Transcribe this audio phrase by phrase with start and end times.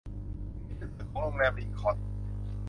[0.65, 1.97] นี่เป็นสวนของโรงแรมลินคอล์น